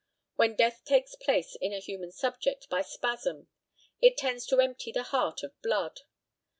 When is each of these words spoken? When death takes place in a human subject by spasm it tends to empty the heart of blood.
When 0.35 0.55
death 0.55 0.83
takes 0.83 1.13
place 1.13 1.55
in 1.61 1.73
a 1.73 1.79
human 1.79 2.11
subject 2.11 2.67
by 2.69 2.81
spasm 2.81 3.49
it 4.01 4.17
tends 4.17 4.47
to 4.47 4.59
empty 4.59 4.91
the 4.91 5.03
heart 5.13 5.43
of 5.43 5.53
blood. 5.61 5.99